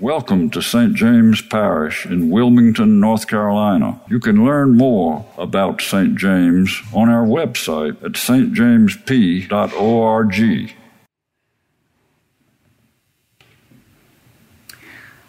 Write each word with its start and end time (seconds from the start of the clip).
Welcome 0.00 0.50
to 0.50 0.62
St. 0.62 0.94
James 0.94 1.42
Parish 1.42 2.06
in 2.06 2.30
Wilmington, 2.30 3.00
North 3.00 3.26
Carolina. 3.26 4.00
You 4.08 4.20
can 4.20 4.44
learn 4.44 4.76
more 4.76 5.26
about 5.36 5.80
St. 5.80 6.14
James 6.14 6.80
on 6.94 7.08
our 7.08 7.26
website 7.26 8.00
at 8.04 8.12
stjamesp.org. 8.12 9.50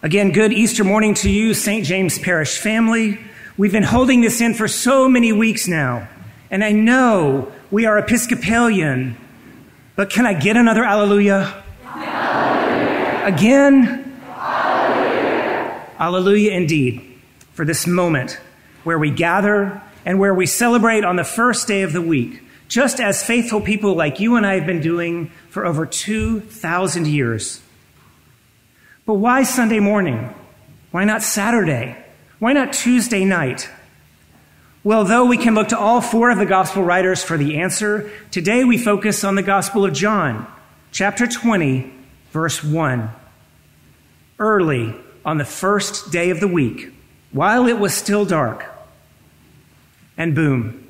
Again, 0.04 0.32
good 0.32 0.54
Easter 0.54 0.84
morning 0.84 1.16
to 1.16 1.32
you, 1.32 1.56
St. 1.56 1.84
James 1.84 2.20
Parish 2.20 2.60
family. 2.60 3.20
We've 3.58 3.72
been 3.72 3.82
holding 3.82 4.22
this 4.22 4.40
in 4.40 4.54
for 4.54 4.68
so 4.68 5.10
many 5.10 5.34
weeks 5.34 5.68
now, 5.68 6.08
and 6.52 6.64
I 6.64 6.74
know 6.74 7.52
we 7.72 7.88
are 7.88 7.98
Episcopalian, 7.98 9.18
but 9.96 10.12
can 10.12 10.28
I 10.28 10.36
get 10.36 10.58
another 10.58 10.84
alleluia? 10.84 11.64
Again? 13.26 14.09
Alleluia 16.00 16.52
indeed, 16.52 17.02
for 17.54 17.66
this 17.66 17.86
moment 17.86 18.40
where 18.84 18.98
we 18.98 19.12
gather 19.12 19.82
and 20.06 20.18
where 20.18 20.34
we 20.34 20.46
celebrate 20.46 21.04
on 21.04 21.18
the 21.18 21.24
first 21.24 21.68
day 21.68 21.82
of 21.82 21.92
the 21.92 22.02
week, 22.02 22.42
just 22.70 23.02
as 23.02 23.24
faithful 23.24 23.60
people 23.60 23.96
like 23.96 24.20
you 24.20 24.36
and 24.36 24.46
I 24.46 24.56
have 24.56 24.66
been 24.66 24.82
doing 24.82 25.32
for 25.50 25.66
over 25.66 25.86
2,000 25.86 27.08
years. 27.08 27.62
But 29.06 29.16
why 29.16 29.44
Sunday 29.44 29.80
morning? 29.80 30.34
Why 30.92 31.04
not 31.04 31.22
Saturday? 31.22 31.98
Why 32.40 32.54
not 32.54 32.72
Tuesday 32.72 33.26
night? 33.26 33.70
Well, 34.84 35.04
though 35.04 35.26
we 35.26 35.38
can 35.38 35.56
look 35.56 35.70
to 35.70 35.78
all 35.78 36.00
four 36.00 36.32
of 36.32 36.38
the 36.38 36.46
gospel 36.46 36.84
writers 36.84 37.22
for 37.22 37.38
the 37.38 37.60
answer, 37.60 38.10
today 38.32 38.64
we 38.64 38.78
focus 38.78 39.26
on 39.26 39.36
the 39.36 39.44
Gospel 39.44 39.84
of 39.84 39.94
John, 39.94 40.48
chapter 40.92 41.28
20, 41.28 41.92
verse 42.32 42.64
1. 42.64 43.10
Early 44.40 44.96
on 45.26 45.38
the 45.38 45.46
first 45.46 46.12
day 46.12 46.30
of 46.30 46.40
the 46.40 46.48
week, 46.48 46.92
while 47.32 47.68
it 47.68 47.80
was 47.80 47.94
still 47.94 48.26
dark. 48.26 48.66
And 50.18 50.36
boom, 50.36 50.88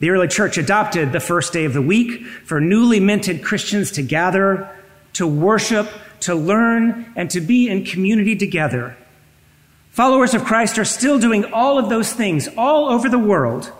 the 0.00 0.10
early 0.10 0.28
church 0.28 0.58
adopted 0.58 1.12
the 1.12 1.20
first 1.20 1.52
day 1.52 1.64
of 1.64 1.74
the 1.74 1.82
week 1.82 2.24
for 2.44 2.60
newly 2.60 3.00
minted 3.00 3.44
Christians 3.44 3.92
to 3.92 4.02
gather, 4.02 4.70
to 5.14 5.26
worship, 5.26 5.90
to 6.20 6.34
learn, 6.34 7.12
and 7.16 7.30
to 7.30 7.40
be 7.40 7.68
in 7.68 7.84
community 7.84 8.36
together. 8.36 8.96
Followers 9.90 10.34
of 10.34 10.44
Christ 10.44 10.78
are 10.78 10.84
still 10.84 11.18
doing 11.18 11.52
all 11.52 11.78
of 11.78 11.88
those 11.88 12.12
things 12.12 12.48
all 12.56 12.88
over 12.88 13.08
the 13.08 13.18
world 13.18 13.70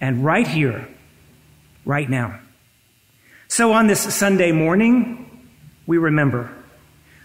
and 0.00 0.24
right 0.24 0.46
here, 0.46 0.88
right 1.84 2.08
now. 2.08 2.40
So 3.48 3.72
on 3.72 3.86
this 3.86 4.00
Sunday 4.14 4.52
morning, 4.52 5.46
we 5.86 5.96
remember 5.96 6.50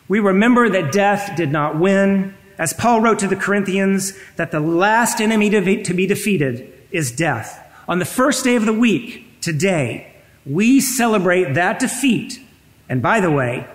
we 0.09 0.19
remember 0.19 0.67
that 0.67 0.91
death 0.91 1.37
did 1.37 1.51
not 1.51 1.79
win. 1.79 2.35
As 2.57 2.73
Paul 2.73 2.99
wrote 2.99 3.19
to 3.19 3.27
the 3.27 3.37
Corinthians, 3.37 4.11
that 4.35 4.51
the 4.51 4.59
last 4.59 5.21
enemy 5.21 5.49
to 5.49 5.93
be 5.93 6.07
defeated 6.07 6.73
is 6.91 7.13
death. 7.13 7.65
On 7.87 7.99
the 7.99 8.05
first 8.05 8.43
day 8.43 8.55
of 8.55 8.65
the 8.65 8.73
week, 8.73 9.39
today, 9.39 10.13
we 10.45 10.81
celebrate 10.81 11.53
that 11.53 11.79
defeat. 11.79 12.41
And 12.89 13.01
by 13.01 13.21
the 13.21 13.31
way, 13.31 13.65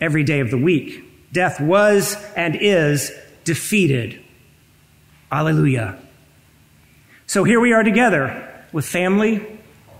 every 0.00 0.24
day 0.24 0.40
of 0.40 0.50
the 0.50 0.58
week, 0.58 1.04
death 1.32 1.60
was 1.60 2.16
and 2.34 2.56
is 2.56 3.12
defeated. 3.44 4.20
Alleluia. 5.30 5.98
So 7.26 7.44
here 7.44 7.60
we 7.60 7.72
are 7.72 7.82
together 7.82 8.64
with 8.72 8.86
family, 8.86 9.44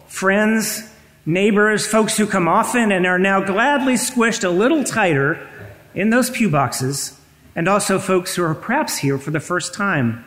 friends, 0.07 0.83
neighbors, 1.27 1.87
folks 1.87 2.17
who 2.17 2.27
come 2.27 2.47
often 2.47 2.93
and 2.93 3.05
are 3.05 3.19
now 3.19 3.43
gladly 3.43 3.95
squished 3.95 4.45
a 4.45 4.49
little 4.49 4.85
tighter 4.85 5.47
in 5.95 6.11
those 6.11 6.31
pew 6.31 6.49
boxes, 6.49 7.19
and 7.57 7.69
also 7.69 7.99
folks 7.99 8.37
who 8.37 8.45
are 8.45 8.55
perhaps 8.55 8.99
here 8.99 9.19
for 9.19 9.33
the 9.33 9.41
first 9.41 9.75
time. 9.75 10.25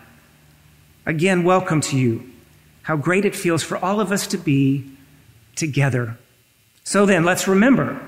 Again, 1.05 1.43
welcome 1.43 1.79
to 1.81 1.97
you. 1.97 2.29
How 2.83 2.97
great 2.97 3.23
it 3.23 3.35
feels 3.35 3.63
for 3.63 3.77
all 3.77 4.01
of 4.01 4.11
us 4.11 4.27
to 4.27 4.37
be 4.37 4.91
together. 5.55 6.17
So 6.83 7.05
then, 7.05 7.23
let's 7.23 7.47
remember 7.47 8.01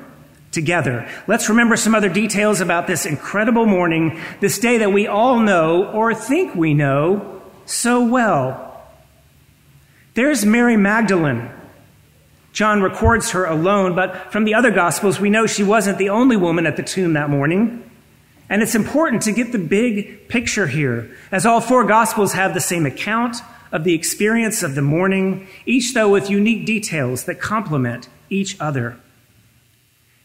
together. 0.52 1.08
Let's 1.28 1.50
remember 1.50 1.78
some 1.78 1.96
other 1.96 2.10
details 2.10 2.60
about 2.60 2.88
this 2.88 3.06
incredible 3.06 3.66
morning, 3.66 4.20
this 4.42 4.60
day 4.60 4.80
that 4.80 4.92
we 4.92 5.08
all 5.08 5.40
know 5.40 5.86
or 5.92 6.14
think 6.14 6.56
we 6.56 6.74
know 6.74 7.42
so 7.66 8.04
well. 8.04 8.84
There's 10.14 10.46
Mary 10.46 10.76
Magdalene 10.76 11.50
John 12.54 12.82
records 12.82 13.32
her 13.32 13.46
alone, 13.46 13.96
but 13.96 14.32
from 14.32 14.44
the 14.44 14.54
other 14.54 14.72
Gospels, 14.72 15.20
we 15.20 15.30
know 15.30 15.48
she 15.48 15.64
wasn't 15.64 15.98
the 15.98 16.10
only 16.10 16.36
woman 16.36 16.66
at 16.66 16.76
the 16.76 16.84
tomb 16.84 17.14
that 17.14 17.30
morning. 17.30 17.90
And 18.50 18.62
it's 18.62 18.76
important 18.76 19.22
to 19.24 19.32
get 19.32 19.54
the 19.54 19.58
big 19.58 20.28
picture 20.28 20.68
here, 20.68 21.16
as 21.32 21.46
all 21.46 21.62
four 21.62 21.86
Gospels 21.86 22.34
have 22.34 22.54
the 22.54 22.60
same 22.60 22.86
account 22.86 23.38
of 23.72 23.86
the 23.86 23.94
experience 23.94 24.64
of 24.64 24.76
the 24.76 24.82
morning, 24.82 25.48
each 25.66 25.94
though 25.94 26.10
with 26.10 26.30
unique 26.30 26.66
details 26.66 27.24
that 27.24 27.40
complement 27.40 28.10
each 28.30 28.60
other. 28.60 28.98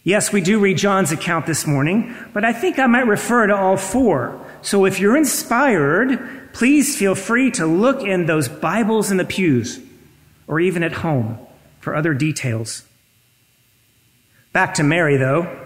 Yes, 0.02 0.32
we 0.32 0.40
do 0.40 0.58
read 0.58 0.78
John's 0.78 1.12
account 1.12 1.46
this 1.46 1.66
morning, 1.66 2.14
but 2.32 2.44
I 2.44 2.52
think 2.52 2.80
I 2.80 2.86
might 2.86 3.06
refer 3.06 3.46
to 3.46 3.56
all 3.56 3.76
four. 3.76 4.44
So 4.62 4.84
if 4.84 4.98
you're 4.98 5.16
inspired, 5.16 6.52
please 6.52 6.96
feel 6.96 7.14
free 7.14 7.52
to 7.52 7.66
look 7.66 8.02
in 8.02 8.26
those 8.26 8.48
Bibles 8.48 9.12
in 9.12 9.16
the 9.16 9.24
pews 9.24 9.80
or 10.48 10.58
even 10.58 10.82
at 10.82 10.92
home 10.92 11.45
for 11.86 11.94
other 11.94 12.14
details. 12.14 12.82
Back 14.52 14.74
to 14.74 14.82
Mary, 14.82 15.18
though, 15.18 15.56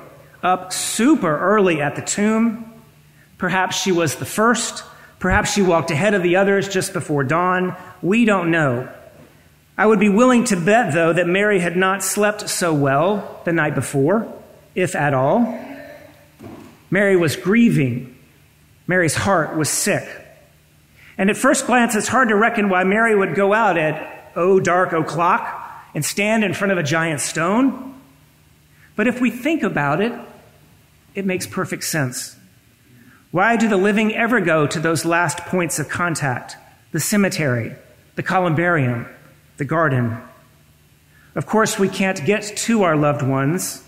up 0.42 0.70
super 0.70 1.34
early 1.34 1.80
at 1.80 1.96
the 1.96 2.02
tomb. 2.02 2.74
Perhaps 3.38 3.80
she 3.80 3.90
was 3.90 4.16
the 4.16 4.26
first. 4.26 4.84
Perhaps 5.18 5.54
she 5.54 5.62
walked 5.62 5.90
ahead 5.90 6.12
of 6.12 6.22
the 6.22 6.36
others 6.36 6.68
just 6.68 6.92
before 6.92 7.24
dawn. 7.24 7.74
We 8.02 8.26
don't 8.26 8.50
know. 8.50 8.92
I 9.78 9.86
would 9.86 9.98
be 9.98 10.10
willing 10.10 10.44
to 10.44 10.60
bet, 10.60 10.92
though, 10.92 11.14
that 11.14 11.26
Mary 11.26 11.58
had 11.58 11.74
not 11.74 12.04
slept 12.04 12.50
so 12.50 12.74
well 12.74 13.40
the 13.46 13.54
night 13.54 13.74
before, 13.74 14.30
if 14.74 14.94
at 14.94 15.14
all. 15.14 15.58
Mary 16.90 17.16
was 17.16 17.34
grieving. 17.34 18.14
Mary's 18.86 19.14
heart 19.14 19.56
was 19.56 19.70
sick. 19.70 20.06
And 21.16 21.30
at 21.30 21.38
first 21.38 21.64
glance, 21.64 21.94
it's 21.94 22.08
hard 22.08 22.28
to 22.28 22.36
reckon 22.36 22.68
why 22.68 22.84
Mary 22.84 23.16
would 23.16 23.34
go 23.34 23.54
out 23.54 23.78
at 23.78 24.32
oh 24.36 24.60
dark 24.60 24.92
o'clock 24.92 25.59
and 25.94 26.04
stand 26.04 26.44
in 26.44 26.54
front 26.54 26.72
of 26.72 26.78
a 26.78 26.82
giant 26.82 27.20
stone. 27.20 28.00
But 28.96 29.06
if 29.06 29.20
we 29.20 29.30
think 29.30 29.62
about 29.62 30.00
it, 30.00 30.12
it 31.14 31.24
makes 31.24 31.46
perfect 31.46 31.84
sense. 31.84 32.36
Why 33.30 33.56
do 33.56 33.68
the 33.68 33.76
living 33.76 34.14
ever 34.14 34.40
go 34.40 34.66
to 34.66 34.80
those 34.80 35.04
last 35.04 35.38
points 35.38 35.78
of 35.78 35.88
contact? 35.88 36.56
The 36.92 37.00
cemetery, 37.00 37.76
the 38.16 38.22
columbarium, 38.22 39.06
the 39.56 39.64
garden. 39.64 40.18
Of 41.36 41.46
course, 41.46 41.78
we 41.78 41.88
can't 41.88 42.24
get 42.24 42.42
to 42.42 42.82
our 42.82 42.96
loved 42.96 43.22
ones, 43.22 43.84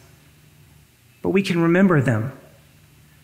but 1.23 1.31
we 1.31 1.43
can 1.43 1.61
remember 1.61 2.01
them. 2.01 2.33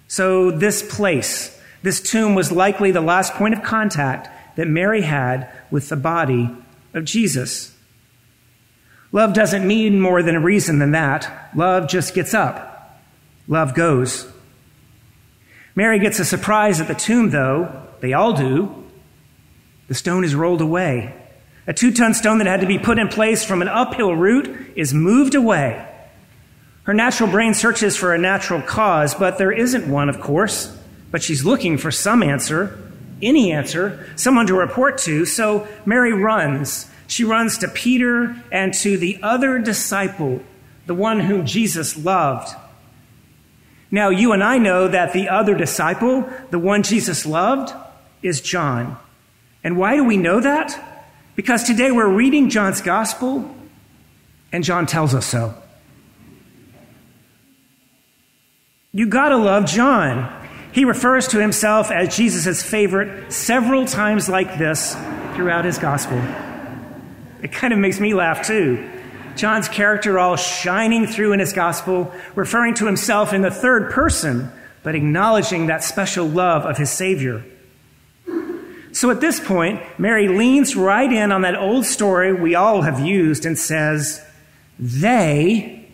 So, 0.08 0.50
this 0.50 0.82
place, 0.82 1.56
this 1.82 2.00
tomb, 2.00 2.34
was 2.34 2.50
likely 2.50 2.90
the 2.90 3.00
last 3.00 3.34
point 3.34 3.54
of 3.54 3.62
contact 3.62 4.56
that 4.56 4.66
Mary 4.66 5.02
had 5.02 5.48
with 5.70 5.88
the 5.88 5.96
body 5.96 6.50
of 6.94 7.04
Jesus. 7.04 7.76
Love 9.12 9.32
doesn't 9.32 9.66
mean 9.66 10.00
more 10.00 10.22
than 10.22 10.34
a 10.36 10.40
reason 10.40 10.78
than 10.78 10.90
that. 10.92 11.50
Love 11.54 11.88
just 11.88 12.14
gets 12.14 12.34
up. 12.34 13.00
Love 13.46 13.74
goes. 13.74 14.30
Mary 15.74 15.98
gets 15.98 16.18
a 16.18 16.24
surprise 16.24 16.80
at 16.80 16.88
the 16.88 16.94
tomb, 16.94 17.30
though. 17.30 17.86
They 18.00 18.12
all 18.12 18.32
do. 18.34 18.84
The 19.88 19.94
stone 19.94 20.24
is 20.24 20.34
rolled 20.34 20.60
away. 20.60 21.14
A 21.66 21.72
two 21.72 21.92
ton 21.92 22.14
stone 22.14 22.38
that 22.38 22.46
had 22.46 22.60
to 22.60 22.66
be 22.66 22.78
put 22.78 22.98
in 22.98 23.08
place 23.08 23.44
from 23.44 23.62
an 23.62 23.68
uphill 23.68 24.14
route 24.14 24.72
is 24.76 24.92
moved 24.92 25.34
away. 25.34 25.86
Her 26.84 26.94
natural 26.94 27.30
brain 27.30 27.54
searches 27.54 27.96
for 27.96 28.14
a 28.14 28.18
natural 28.18 28.62
cause, 28.62 29.14
but 29.14 29.36
there 29.38 29.52
isn't 29.52 29.90
one, 29.90 30.08
of 30.08 30.20
course. 30.20 30.74
But 31.10 31.22
she's 31.22 31.44
looking 31.44 31.78
for 31.78 31.90
some 31.90 32.22
answer, 32.22 32.78
any 33.20 33.52
answer, 33.52 34.06
someone 34.16 34.46
to 34.46 34.54
report 34.54 34.98
to, 34.98 35.24
so 35.26 35.68
Mary 35.84 36.12
runs 36.12 36.90
she 37.08 37.24
runs 37.24 37.58
to 37.58 37.68
Peter 37.68 38.36
and 38.52 38.72
to 38.74 38.96
the 38.98 39.18
other 39.22 39.58
disciple, 39.58 40.40
the 40.86 40.94
one 40.94 41.20
whom 41.20 41.46
Jesus 41.46 41.96
loved. 41.96 42.54
Now, 43.90 44.10
you 44.10 44.32
and 44.32 44.44
I 44.44 44.58
know 44.58 44.86
that 44.86 45.14
the 45.14 45.30
other 45.30 45.54
disciple, 45.54 46.28
the 46.50 46.58
one 46.58 46.82
Jesus 46.82 47.24
loved, 47.24 47.74
is 48.22 48.42
John. 48.42 48.98
And 49.64 49.78
why 49.78 49.96
do 49.96 50.04
we 50.04 50.18
know 50.18 50.38
that? 50.38 51.06
Because 51.34 51.64
today 51.64 51.90
we're 51.90 52.06
reading 52.06 52.50
John's 52.50 52.82
gospel, 52.82 53.56
and 54.52 54.62
John 54.62 54.84
tells 54.84 55.14
us 55.14 55.24
so. 55.24 55.54
You 58.92 59.06
gotta 59.06 59.36
love 59.38 59.64
John. 59.64 60.30
He 60.72 60.84
refers 60.84 61.28
to 61.28 61.40
himself 61.40 61.90
as 61.90 62.14
Jesus' 62.14 62.62
favorite 62.62 63.32
several 63.32 63.86
times 63.86 64.28
like 64.28 64.58
this 64.58 64.94
throughout 65.34 65.64
his 65.64 65.78
gospel. 65.78 66.22
It 67.42 67.52
kind 67.52 67.72
of 67.72 67.78
makes 67.78 68.00
me 68.00 68.14
laugh 68.14 68.46
too. 68.46 68.90
John's 69.36 69.68
character 69.68 70.18
all 70.18 70.36
shining 70.36 71.06
through 71.06 71.32
in 71.32 71.40
his 71.40 71.52
gospel, 71.52 72.12
referring 72.34 72.74
to 72.74 72.86
himself 72.86 73.32
in 73.32 73.42
the 73.42 73.50
third 73.50 73.92
person, 73.92 74.50
but 74.82 74.94
acknowledging 74.94 75.66
that 75.66 75.84
special 75.84 76.26
love 76.26 76.64
of 76.64 76.76
his 76.76 76.90
Savior. 76.90 77.44
So 78.92 79.10
at 79.10 79.20
this 79.20 79.38
point, 79.38 79.80
Mary 79.96 80.26
leans 80.26 80.74
right 80.74 81.12
in 81.12 81.30
on 81.30 81.42
that 81.42 81.56
old 81.56 81.84
story 81.84 82.32
we 82.32 82.56
all 82.56 82.82
have 82.82 82.98
used 82.98 83.46
and 83.46 83.56
says, 83.56 84.24
They, 84.78 85.88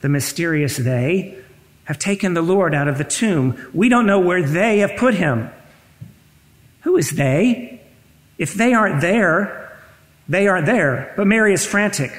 the 0.00 0.08
mysterious 0.08 0.78
they, 0.78 1.36
have 1.84 1.98
taken 1.98 2.34
the 2.34 2.42
Lord 2.42 2.74
out 2.74 2.88
of 2.88 2.98
the 2.98 3.04
tomb. 3.04 3.70
We 3.74 3.88
don't 3.88 4.06
know 4.06 4.20
where 4.20 4.42
they 4.42 4.78
have 4.78 4.96
put 4.96 5.14
him. 5.14 5.50
Who 6.82 6.96
is 6.96 7.10
they? 7.10 7.82
If 8.38 8.54
they 8.54 8.72
aren't 8.72 9.00
there, 9.00 9.65
they 10.28 10.48
aren't 10.48 10.66
there. 10.66 11.12
But 11.16 11.26
Mary 11.26 11.52
is 11.52 11.66
frantic. 11.66 12.12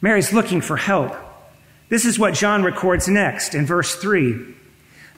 Mary's 0.00 0.32
looking 0.32 0.60
for 0.60 0.76
help. 0.76 1.14
This 1.88 2.04
is 2.04 2.18
what 2.18 2.34
John 2.34 2.62
records 2.62 3.08
next 3.08 3.54
in 3.54 3.66
verse 3.66 3.94
3. 3.96 4.54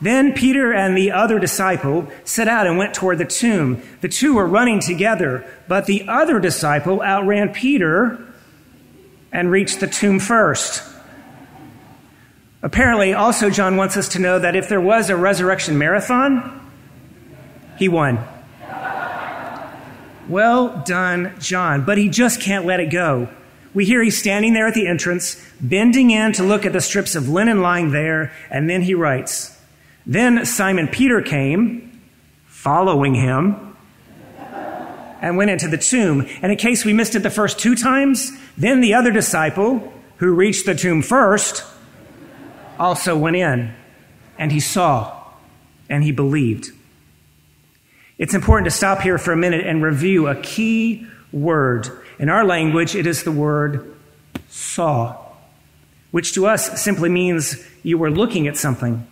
Then 0.00 0.32
Peter 0.32 0.72
and 0.72 0.96
the 0.96 1.12
other 1.12 1.38
disciple 1.38 2.10
set 2.25 2.48
out 2.48 2.66
and 2.66 2.76
went 2.76 2.94
toward 2.94 3.19
the 3.19 3.25
tomb. 3.25 3.81
The 4.00 4.08
two 4.08 4.34
were 4.34 4.46
running 4.46 4.81
together, 4.81 5.46
but 5.69 5.86
the 5.86 6.08
other 6.08 6.40
disciple 6.40 7.00
outran 7.00 7.52
Peter 7.52 8.19
and 9.32 9.50
reached 9.50 9.81
the 9.81 9.86
tomb 9.86 10.19
first. 10.19 10.82
Apparently, 12.62 13.12
also, 13.12 13.50
John 13.50 13.76
wants 13.76 13.96
us 13.96 14.08
to 14.10 14.19
know 14.19 14.38
that 14.38 14.56
if 14.56 14.69
there 14.69 14.81
was 14.81 15.10
a 15.10 15.16
resurrection 15.16 15.78
marathon, 15.78 16.60
he 17.78 17.88
won. 17.88 18.19
Well 20.28 20.82
done, 20.86 21.34
John. 21.38 21.84
But 21.84 21.98
he 21.98 22.08
just 22.08 22.40
can't 22.40 22.64
let 22.64 22.80
it 22.80 22.90
go. 22.90 23.28
We 23.74 23.84
hear 23.84 24.02
he's 24.02 24.16
standing 24.16 24.54
there 24.54 24.68
at 24.68 24.74
the 24.74 24.86
entrance, 24.86 25.44
bending 25.60 26.10
in 26.10 26.32
to 26.34 26.44
look 26.44 26.64
at 26.64 26.72
the 26.72 26.80
strips 26.80 27.16
of 27.16 27.28
linen 27.28 27.60
lying 27.60 27.90
there, 27.90 28.32
and 28.48 28.70
then 28.70 28.82
he 28.82 28.94
writes, 28.94 29.58
Then 30.06 30.46
Simon 30.46 30.86
Peter 30.86 31.20
came, 31.20 32.00
following 32.46 33.14
him, 33.14 33.76
and 35.20 35.36
went 35.36 35.50
into 35.50 35.66
the 35.66 35.78
tomb. 35.78 36.26
And 36.40 36.52
in 36.52 36.58
case 36.58 36.84
we 36.84 36.92
missed 36.92 37.16
it 37.16 37.24
the 37.24 37.30
first 37.30 37.58
two 37.58 37.74
times, 37.74 38.30
then 38.56 38.80
the 38.80 38.94
other 38.94 39.10
disciple, 39.10 39.92
who 40.18 40.32
reached 40.32 40.66
the 40.66 40.74
tomb 40.76 41.02
first, 41.02 41.64
also 42.78 43.18
went 43.18 43.36
in, 43.36 43.74
and 44.38 44.52
he 44.52 44.60
saw, 44.60 45.24
and 45.88 46.04
he 46.04 46.12
believed. 46.12 46.70
It's 48.16 48.34
important 48.34 48.66
to 48.66 48.70
stop 48.70 49.00
here 49.00 49.19
for 49.19 49.32
a 49.32 49.37
minute 49.37 49.66
and 49.66 49.82
review 49.82 50.28
a 50.28 50.37
key 50.37 51.06
word. 51.32 51.88
In 52.19 52.28
our 52.28 52.44
language, 52.44 52.94
it 52.94 53.06
is 53.06 53.25
the 53.25 53.32
word 53.32 53.93
saw, 54.49 55.16
which 56.12 56.32
to 56.34 56.46
us 56.46 56.81
simply 56.81 57.08
means 57.08 57.56
you 57.82 57.99
were 57.99 58.11
looking 58.11 58.46
at 58.46 58.56
something. 58.56 59.05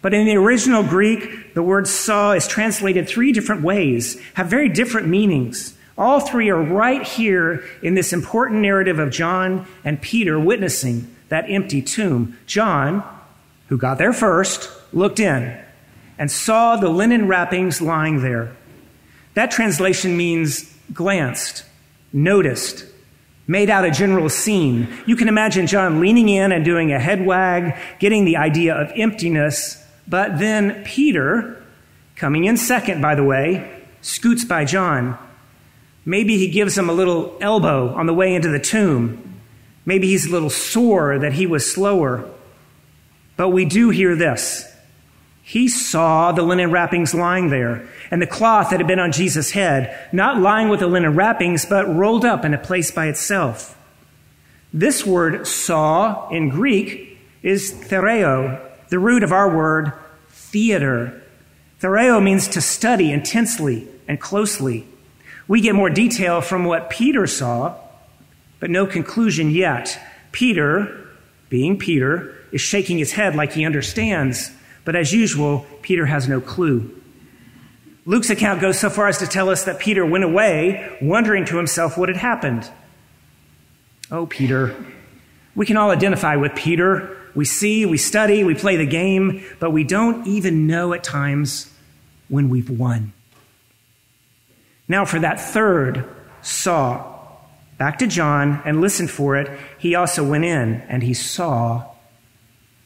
But 0.00 0.12
in 0.12 0.26
the 0.26 0.36
original 0.36 0.82
Greek, 0.82 1.54
the 1.54 1.62
word 1.62 1.86
saw 1.86 2.32
is 2.32 2.48
translated 2.48 3.06
three 3.06 3.30
different 3.30 3.62
ways, 3.62 4.20
have 4.34 4.48
very 4.48 4.68
different 4.68 5.06
meanings. 5.06 5.74
All 5.96 6.18
three 6.18 6.50
are 6.50 6.60
right 6.60 7.06
here 7.06 7.62
in 7.80 7.94
this 7.94 8.12
important 8.12 8.60
narrative 8.60 8.98
of 8.98 9.12
John 9.12 9.68
and 9.84 10.02
Peter 10.02 10.40
witnessing 10.40 11.14
that 11.28 11.48
empty 11.48 11.80
tomb. 11.80 12.36
John, 12.46 13.04
who 13.68 13.78
got 13.78 13.98
there 13.98 14.12
first, 14.12 14.68
looked 14.92 15.20
in 15.20 15.56
and 16.18 16.30
saw 16.30 16.76
the 16.76 16.88
linen 16.88 17.28
wrappings 17.28 17.80
lying 17.80 18.22
there. 18.22 18.54
That 19.34 19.50
translation 19.50 20.16
means 20.16 20.72
glanced, 20.92 21.64
noticed, 22.12 22.86
made 23.46 23.70
out 23.70 23.84
a 23.84 23.90
general 23.90 24.28
scene. 24.28 24.88
You 25.06 25.16
can 25.16 25.28
imagine 25.28 25.66
John 25.66 26.00
leaning 26.00 26.28
in 26.28 26.52
and 26.52 26.64
doing 26.64 26.92
a 26.92 26.98
head 26.98 27.24
wag, 27.24 27.76
getting 27.98 28.24
the 28.24 28.36
idea 28.36 28.74
of 28.74 28.92
emptiness. 28.94 29.82
But 30.06 30.38
then 30.38 30.84
Peter, 30.84 31.62
coming 32.16 32.44
in 32.44 32.56
second, 32.56 33.00
by 33.00 33.14
the 33.14 33.24
way, 33.24 33.82
scoots 34.00 34.44
by 34.44 34.64
John. 34.64 35.18
Maybe 36.04 36.36
he 36.36 36.50
gives 36.50 36.76
him 36.76 36.88
a 36.88 36.92
little 36.92 37.36
elbow 37.40 37.94
on 37.94 38.06
the 38.06 38.14
way 38.14 38.34
into 38.34 38.48
the 38.48 38.58
tomb. 38.58 39.40
Maybe 39.84 40.08
he's 40.08 40.26
a 40.26 40.30
little 40.30 40.50
sore 40.50 41.18
that 41.18 41.32
he 41.32 41.46
was 41.46 41.70
slower. 41.70 42.28
But 43.36 43.48
we 43.50 43.64
do 43.64 43.90
hear 43.90 44.14
this 44.14 44.71
he 45.42 45.68
saw 45.68 46.30
the 46.30 46.42
linen 46.42 46.70
wrappings 46.70 47.14
lying 47.14 47.50
there 47.50 47.86
and 48.10 48.22
the 48.22 48.26
cloth 48.26 48.70
that 48.70 48.78
had 48.78 48.86
been 48.86 49.00
on 49.00 49.10
Jesus' 49.10 49.50
head, 49.50 50.08
not 50.12 50.40
lying 50.40 50.68
with 50.68 50.80
the 50.80 50.86
linen 50.86 51.16
wrappings, 51.16 51.66
but 51.66 51.92
rolled 51.92 52.24
up 52.24 52.44
in 52.44 52.54
a 52.54 52.58
place 52.58 52.90
by 52.90 53.06
itself. 53.06 53.76
This 54.72 55.04
word 55.04 55.46
saw 55.46 56.28
in 56.28 56.48
Greek 56.48 57.18
is 57.42 57.72
theoreo, 57.72 58.60
the 58.88 59.00
root 59.00 59.24
of 59.24 59.32
our 59.32 59.54
word 59.54 59.92
theater. 60.30 61.22
Theoreo 61.80 62.22
means 62.22 62.46
to 62.48 62.60
study 62.60 63.10
intensely 63.12 63.88
and 64.06 64.20
closely. 64.20 64.86
We 65.48 65.60
get 65.60 65.74
more 65.74 65.90
detail 65.90 66.40
from 66.40 66.64
what 66.64 66.88
Peter 66.88 67.26
saw, 67.26 67.74
but 68.60 68.70
no 68.70 68.86
conclusion 68.86 69.50
yet. 69.50 69.98
Peter, 70.30 71.08
being 71.48 71.78
Peter, 71.78 72.34
is 72.52 72.60
shaking 72.60 72.98
his 72.98 73.12
head 73.12 73.34
like 73.34 73.52
he 73.52 73.66
understands 73.66 74.52
but 74.84 74.96
as 74.96 75.12
usual, 75.12 75.66
Peter 75.82 76.06
has 76.06 76.28
no 76.28 76.40
clue. 76.40 77.00
Luke's 78.04 78.30
account 78.30 78.60
goes 78.60 78.78
so 78.78 78.90
far 78.90 79.08
as 79.08 79.18
to 79.18 79.26
tell 79.26 79.48
us 79.48 79.64
that 79.64 79.78
Peter 79.78 80.04
went 80.04 80.24
away, 80.24 80.98
wondering 81.00 81.44
to 81.46 81.56
himself 81.56 81.96
what 81.96 82.08
had 82.08 82.18
happened. 82.18 82.68
Oh, 84.10 84.26
Peter. 84.26 84.74
We 85.54 85.66
can 85.66 85.76
all 85.76 85.90
identify 85.90 86.36
with 86.36 86.54
Peter. 86.54 87.16
We 87.34 87.44
see, 87.44 87.86
we 87.86 87.98
study, 87.98 88.42
we 88.42 88.54
play 88.54 88.76
the 88.76 88.86
game, 88.86 89.44
but 89.60 89.70
we 89.70 89.84
don't 89.84 90.26
even 90.26 90.66
know 90.66 90.92
at 90.92 91.04
times 91.04 91.72
when 92.28 92.48
we've 92.48 92.70
won. 92.70 93.12
Now, 94.88 95.04
for 95.04 95.20
that 95.20 95.40
third 95.40 96.04
saw, 96.42 97.20
back 97.78 97.98
to 98.00 98.06
John 98.06 98.60
and 98.64 98.80
listened 98.80 99.10
for 99.10 99.36
it, 99.36 99.58
he 99.78 99.94
also 99.94 100.28
went 100.28 100.44
in 100.44 100.82
and 100.88 101.02
he 101.02 101.14
saw 101.14 101.86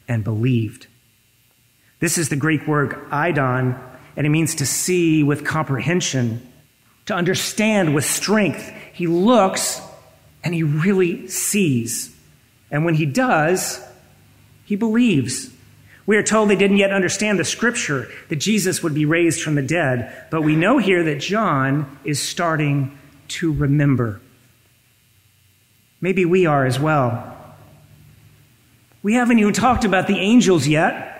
and 0.07 0.23
believed. 0.23 0.87
This 1.99 2.17
is 2.17 2.29
the 2.29 2.35
Greek 2.35 2.67
word 2.67 2.95
eidon, 3.11 3.75
and 4.15 4.27
it 4.27 4.29
means 4.29 4.55
to 4.55 4.65
see 4.65 5.23
with 5.23 5.45
comprehension, 5.45 6.47
to 7.05 7.15
understand 7.15 7.95
with 7.95 8.05
strength. 8.05 8.71
He 8.93 9.07
looks 9.07 9.81
and 10.43 10.53
he 10.53 10.63
really 10.63 11.27
sees. 11.27 12.15
And 12.69 12.85
when 12.85 12.95
he 12.95 13.05
does, 13.05 13.83
he 14.65 14.75
believes. 14.75 15.49
We 16.05 16.15
are 16.17 16.23
told 16.23 16.49
they 16.49 16.55
didn't 16.55 16.77
yet 16.77 16.91
understand 16.91 17.37
the 17.37 17.43
scripture 17.43 18.09
that 18.29 18.37
Jesus 18.37 18.81
would 18.81 18.93
be 18.93 19.05
raised 19.05 19.41
from 19.41 19.55
the 19.55 19.61
dead, 19.61 20.27
but 20.31 20.41
we 20.41 20.55
know 20.55 20.77
here 20.77 21.03
that 21.03 21.19
John 21.19 21.99
is 22.03 22.21
starting 22.21 22.97
to 23.29 23.51
remember. 23.51 24.21
Maybe 25.99 26.25
we 26.25 26.45
are 26.45 26.65
as 26.65 26.79
well. 26.79 27.35
We 29.03 29.15
haven't 29.15 29.39
even 29.39 29.53
talked 29.53 29.83
about 29.83 30.07
the 30.07 30.19
angels 30.19 30.67
yet. 30.67 31.16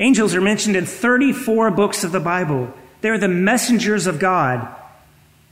Angels 0.00 0.34
are 0.34 0.40
mentioned 0.40 0.76
in 0.76 0.86
34 0.86 1.70
books 1.70 2.04
of 2.04 2.10
the 2.10 2.20
Bible. 2.20 2.72
They're 3.02 3.18
the 3.18 3.28
messengers 3.28 4.06
of 4.06 4.18
God. 4.18 4.66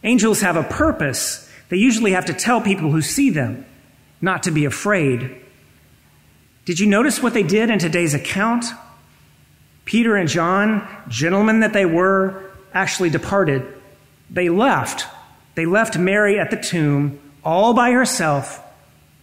Angels 0.02 0.40
have 0.40 0.57
a 0.57 0.62
purpose. 0.62 1.49
They 1.69 1.76
usually 1.76 2.12
have 2.12 2.25
to 2.26 2.33
tell 2.33 2.62
people 2.62 2.90
who 2.90 3.02
see 3.02 3.28
them 3.28 3.67
not 4.23 4.45
to 4.45 4.50
be 4.50 4.64
afraid. 4.64 5.43
Did 6.64 6.81
you 6.81 6.87
notice 6.87 7.23
what 7.23 7.35
they 7.35 7.43
did 7.43 7.69
in 7.69 7.78
today's 7.78 8.14
account? 8.14 8.64
Peter 9.85 10.17
and 10.17 10.28
John, 10.28 10.87
gentlemen 11.09 11.61
that 11.61 11.75
they 11.75 11.87
were, 11.87 12.50
actually 12.73 13.11
departed. 13.11 13.67
They 14.31 14.49
left. 14.49 15.07
They 15.55 15.67
left 15.67 15.99
Mary 15.99 16.38
at 16.38 16.50
the 16.50 16.57
tomb 16.57 17.21
all 17.45 17.75
by 17.75 17.93
herself, 17.93 18.62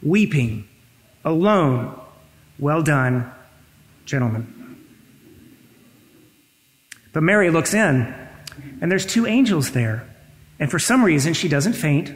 weeping, 0.01 0.67
alone. 1.23 1.99
Well 2.57 2.81
done, 2.81 3.31
gentlemen. 4.05 4.64
But 7.15 7.23
Mary 7.23 7.49
looks 7.49 7.73
in, 7.73 8.13
and 8.81 8.91
there's 8.91 9.05
two 9.05 9.25
angels 9.25 9.71
there. 9.71 10.05
And 10.59 10.69
for 10.69 10.79
some 10.79 11.01
reason, 11.01 11.33
she 11.33 11.47
doesn't 11.47 11.71
faint. 11.71 12.13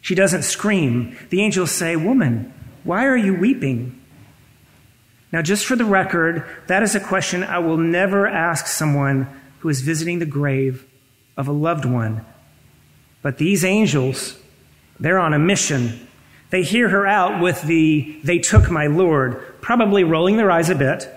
She 0.00 0.14
doesn't 0.14 0.42
scream. 0.42 1.18
The 1.30 1.42
angels 1.42 1.72
say, 1.72 1.96
Woman, 1.96 2.54
why 2.84 3.06
are 3.06 3.16
you 3.16 3.34
weeping? 3.34 4.00
Now, 5.32 5.42
just 5.42 5.66
for 5.66 5.74
the 5.74 5.84
record, 5.84 6.46
that 6.68 6.84
is 6.84 6.94
a 6.94 7.00
question 7.00 7.42
I 7.42 7.58
will 7.58 7.76
never 7.76 8.24
ask 8.28 8.68
someone 8.68 9.26
who 9.58 9.68
is 9.68 9.80
visiting 9.80 10.20
the 10.20 10.26
grave 10.26 10.86
of 11.36 11.48
a 11.48 11.52
loved 11.52 11.84
one. 11.84 12.24
But 13.22 13.38
these 13.38 13.64
angels, 13.64 14.38
they're 15.00 15.18
on 15.18 15.34
a 15.34 15.40
mission. 15.40 16.06
They 16.50 16.62
hear 16.62 16.88
her 16.88 17.04
out 17.04 17.42
with 17.42 17.62
the, 17.62 18.20
they 18.22 18.38
took 18.38 18.70
my 18.70 18.86
Lord, 18.86 19.60
probably 19.60 20.04
rolling 20.04 20.36
their 20.36 20.52
eyes 20.52 20.70
a 20.70 20.76
bit. 20.76 21.08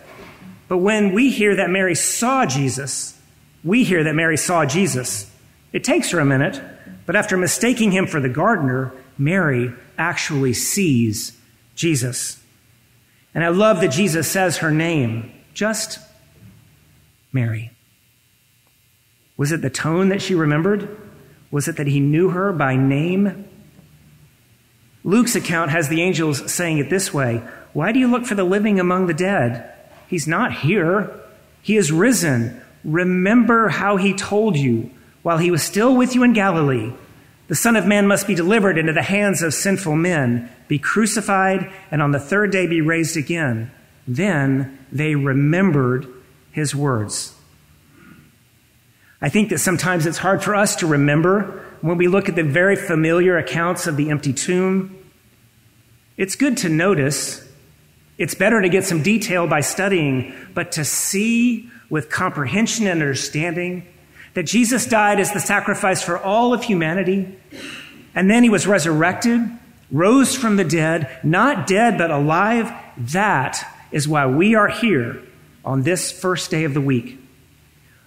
But 0.67 0.79
when 0.79 1.13
we 1.13 1.29
hear 1.29 1.57
that 1.57 1.69
Mary 1.69 1.93
saw 1.93 2.47
Jesus, 2.47 3.17
we 3.63 3.83
hear 3.83 4.03
that 4.03 4.15
Mary 4.15 4.37
saw 4.37 4.65
Jesus. 4.65 5.29
It 5.73 5.83
takes 5.83 6.11
her 6.11 6.19
a 6.19 6.25
minute, 6.25 6.61
but 7.05 7.15
after 7.15 7.37
mistaking 7.37 7.91
him 7.91 8.07
for 8.07 8.19
the 8.19 8.29
gardener, 8.29 8.93
Mary 9.17 9.73
actually 9.97 10.53
sees 10.53 11.37
Jesus. 11.75 12.41
And 13.33 13.43
I 13.43 13.49
love 13.49 13.81
that 13.81 13.91
Jesus 13.91 14.29
says 14.29 14.57
her 14.57 14.71
name, 14.71 15.31
just 15.53 15.99
Mary? 17.31 17.71
Was 19.37 19.51
it 19.51 19.61
the 19.61 19.69
tone 19.69 20.09
that 20.09 20.21
she 20.21 20.35
remembered? 20.35 20.97
Was 21.51 21.67
it 21.67 21.77
that 21.77 21.87
he 21.87 21.99
knew 21.99 22.29
her 22.29 22.51
by 22.51 22.75
name? 22.75 23.45
Luke's 25.03 25.35
account 25.35 25.71
has 25.71 25.87
the 25.87 26.01
angels 26.01 26.51
saying 26.51 26.77
it 26.79 26.89
this 26.89 27.13
way 27.13 27.43
Why 27.73 27.91
do 27.91 27.99
you 27.99 28.09
look 28.09 28.25
for 28.25 28.35
the 28.35 28.43
living 28.43 28.79
among 28.79 29.07
the 29.07 29.13
dead? 29.13 29.71
He's 30.07 30.27
not 30.27 30.53
here. 30.53 31.19
He 31.61 31.77
is 31.77 31.91
risen. 31.91 32.61
Remember 32.83 33.69
how 33.69 33.97
he 33.97 34.13
told 34.13 34.57
you 34.57 34.91
while 35.21 35.37
he 35.37 35.51
was 35.51 35.63
still 35.63 35.95
with 35.95 36.15
you 36.15 36.23
in 36.23 36.33
Galilee. 36.33 36.93
The 37.47 37.55
Son 37.55 37.75
of 37.75 37.85
Man 37.85 38.07
must 38.07 38.27
be 38.27 38.35
delivered 38.35 38.77
into 38.77 38.93
the 38.93 39.01
hands 39.01 39.41
of 39.41 39.53
sinful 39.53 39.95
men, 39.95 40.49
be 40.67 40.77
crucified, 40.77 41.71
and 41.91 42.01
on 42.01 42.11
the 42.11 42.19
third 42.19 42.51
day 42.51 42.67
be 42.67 42.81
raised 42.81 43.17
again. 43.17 43.71
Then 44.07 44.79
they 44.91 45.15
remembered 45.15 46.07
his 46.51 46.75
words. 46.75 47.35
I 49.21 49.29
think 49.29 49.49
that 49.49 49.57
sometimes 49.59 50.05
it's 50.05 50.19
hard 50.19 50.43
for 50.43 50.55
us 50.55 50.77
to 50.77 50.87
remember 50.87 51.65
when 51.81 51.97
we 51.97 52.07
look 52.07 52.29
at 52.29 52.35
the 52.35 52.43
very 52.43 52.75
familiar 52.75 53.37
accounts 53.37 53.87
of 53.87 53.97
the 53.97 54.09
empty 54.09 54.31
tomb. 54.31 54.95
It's 56.17 56.35
good 56.35 56.57
to 56.57 56.69
notice. 56.69 57.47
It's 58.17 58.35
better 58.35 58.61
to 58.61 58.69
get 58.69 58.85
some 58.85 59.01
detail 59.01 59.47
by 59.47 59.61
studying, 59.61 60.33
but 60.53 60.73
to 60.73 60.85
see 60.85 61.69
with 61.89 62.09
comprehension 62.09 62.87
and 62.87 63.01
understanding 63.01 63.87
that 64.33 64.43
Jesus 64.43 64.85
died 64.85 65.19
as 65.19 65.33
the 65.33 65.39
sacrifice 65.39 66.01
for 66.01 66.17
all 66.17 66.53
of 66.53 66.63
humanity, 66.63 67.37
and 68.13 68.29
then 68.29 68.43
he 68.43 68.49
was 68.49 68.67
resurrected, 68.67 69.41
rose 69.91 70.35
from 70.35 70.55
the 70.55 70.63
dead, 70.63 71.09
not 71.23 71.67
dead 71.67 71.97
but 71.97 72.11
alive. 72.11 72.71
That 72.97 73.65
is 73.91 74.07
why 74.07 74.27
we 74.27 74.55
are 74.55 74.67
here 74.67 75.21
on 75.65 75.81
this 75.81 76.11
first 76.11 76.51
day 76.51 76.63
of 76.63 76.73
the 76.73 76.81
week. 76.81 77.19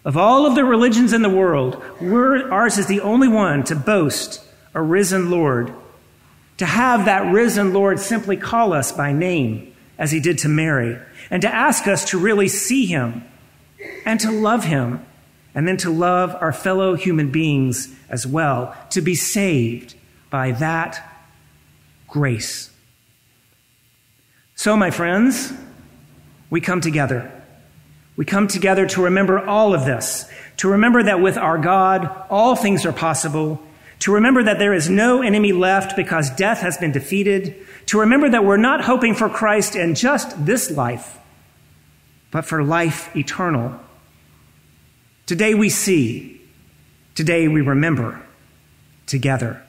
Of 0.05 0.17
all 0.17 0.47
of 0.47 0.55
the 0.55 0.65
religions 0.65 1.13
in 1.13 1.23
the 1.23 1.29
world, 1.29 1.83
ours 2.01 2.79
is 2.79 2.87
the 2.87 3.01
only 3.01 3.29
one 3.29 3.65
to 3.65 3.77
boast 3.77 4.45
a 4.75 4.83
risen 4.83 5.31
Lord. 5.31 5.73
To 6.59 6.67
have 6.67 7.07
that 7.07 7.33
risen 7.33 7.73
Lord 7.73 7.99
simply 7.99 8.37
call 8.37 8.73
us 8.73 8.93
by 8.93 9.13
name, 9.13 9.75
as 9.99 10.11
he 10.13 10.21
did 10.21 10.39
to 10.39 10.49
Mary, 10.49 10.99
and 11.31 11.43
to 11.43 11.53
ask 11.53 11.87
us 11.87 12.11
to 12.11 12.19
really 12.19 12.49
see 12.49 12.87
him 12.87 13.25
and 14.05 14.19
to 14.21 14.31
love 14.31 14.65
him, 14.65 15.05
and 15.55 15.69
then 15.69 15.77
to 15.79 15.91
love 15.91 16.37
our 16.41 16.53
fellow 16.53 16.95
human 16.95 17.31
beings 17.31 17.95
as 18.09 18.27
well, 18.27 18.77
to 18.91 19.01
be 19.01 19.15
saved 19.15 19.95
by 20.31 20.53
that 20.53 21.25
grace. 22.09 22.71
So, 24.55 24.77
my 24.77 24.91
friends, 24.91 25.53
we 26.51 26.61
come 26.61 26.81
together 26.81 27.43
we 28.17 28.25
come 28.27 28.47
together 28.47 28.87
to 28.89 29.03
remember 29.03 29.39
all 29.39 29.75
of 29.75 29.85
this, 29.85 30.31
to 30.59 30.69
remember 30.69 31.03
that 31.03 31.21
with 31.21 31.39
our 31.39 31.57
God, 31.59 32.27
all 32.29 32.55
things 32.55 32.85
are 32.85 32.93
possible, 32.93 33.61
to 34.01 34.13
remember 34.13 34.43
that 34.43 34.59
there 34.59 34.75
is 34.75 34.91
no 34.91 35.23
enemy 35.23 35.53
left 35.53 35.97
because 35.97 36.29
death 36.31 36.61
has 36.61 36.77
been 36.77 36.93
defeated, 36.93 37.57
to 37.87 38.01
remember 38.01 38.29
that 38.29 38.45
we're 38.45 38.59
not 38.59 38.85
hoping 38.85 39.15
for 39.15 39.29
Christ 39.29 39.77
in 39.77 39.95
just 39.95 40.45
this 40.45 40.71
life, 40.71 41.19
but 42.33 42.45
for 42.45 42.65
life 42.65 43.15
eternal. 43.15 43.79
Today 45.27 45.55
we 45.55 45.69
see, 45.69 46.41
today 47.15 47.47
we 47.47 47.61
remember 47.61 48.21
together. 49.07 49.63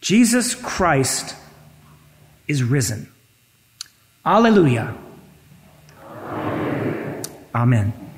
Jesus 0.00 0.54
Christ 0.54 1.34
is 2.46 2.62
risen. 2.62 3.10
Alleluia. 4.24 4.94
Amen. 7.54 8.11